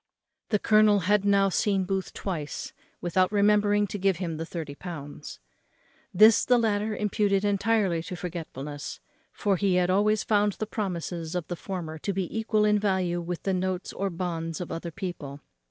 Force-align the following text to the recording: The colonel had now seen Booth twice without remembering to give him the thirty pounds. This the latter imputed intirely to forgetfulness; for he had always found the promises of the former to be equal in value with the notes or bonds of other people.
The 0.49 0.57
colonel 0.57 1.01
had 1.01 1.25
now 1.25 1.49
seen 1.49 1.83
Booth 1.85 2.11
twice 2.11 2.73
without 3.01 3.31
remembering 3.31 3.85
to 3.85 3.99
give 3.99 4.17
him 4.17 4.37
the 4.37 4.47
thirty 4.47 4.73
pounds. 4.73 5.39
This 6.11 6.43
the 6.43 6.57
latter 6.57 6.95
imputed 6.95 7.45
intirely 7.45 8.01
to 8.07 8.15
forgetfulness; 8.15 8.99
for 9.31 9.57
he 9.57 9.75
had 9.75 9.91
always 9.91 10.23
found 10.23 10.53
the 10.53 10.65
promises 10.65 11.35
of 11.35 11.45
the 11.49 11.55
former 11.55 11.99
to 11.99 12.13
be 12.13 12.35
equal 12.35 12.65
in 12.65 12.79
value 12.79 13.21
with 13.21 13.43
the 13.43 13.53
notes 13.53 13.93
or 13.93 14.09
bonds 14.09 14.59
of 14.59 14.71
other 14.71 14.89
people. 14.89 15.41